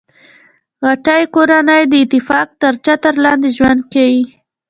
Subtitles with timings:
[0.87, 4.21] غټۍ کورنۍ د اتفاق تر چتر لاندي ژوند کیي.